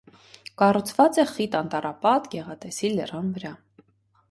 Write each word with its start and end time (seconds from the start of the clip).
Կառուցուած 0.61 1.19
է 1.25 1.25
խիտ 1.33 1.59
անտառապատ, 1.59 2.27
գեղատեսիլ 2.37 2.99
լերան 3.03 3.31
վրայ։ 3.39 3.55